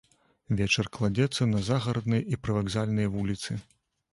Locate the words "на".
1.51-1.61